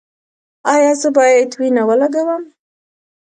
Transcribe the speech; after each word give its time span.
ایا 0.73 0.91
زه 1.01 1.09
باید 1.17 1.49
وینه 1.59 1.83
ولګوم؟ 1.87 2.43